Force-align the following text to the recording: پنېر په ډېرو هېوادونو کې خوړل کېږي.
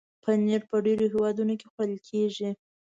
پنېر 0.23 0.61
په 0.69 0.77
ډېرو 0.85 1.05
هېوادونو 1.13 1.53
کې 1.59 1.67
خوړل 1.71 1.99
کېږي. 2.09 2.49